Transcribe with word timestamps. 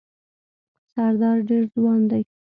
سردار 0.93 1.37
ډېر 1.49 1.63
ځوان 1.75 2.01
دی. 2.11 2.23